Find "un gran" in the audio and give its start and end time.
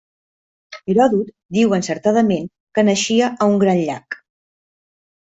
3.53-3.83